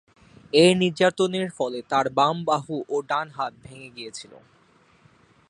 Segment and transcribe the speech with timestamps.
[0.53, 4.33] এই নির্যাতনের ফলে তার বাম বাহু ও ডান হাত ভেঙে গিয়েছিল।